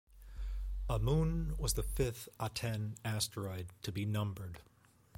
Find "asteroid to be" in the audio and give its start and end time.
3.05-4.03